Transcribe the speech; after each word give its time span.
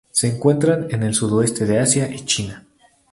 Se 0.09 0.27
encuentran 0.27 0.87
en 0.89 1.03
el 1.03 1.13
sudoeste 1.13 1.67
de 1.67 1.77
Asia 1.79 2.09
y 2.09 2.25
China. 2.25 2.65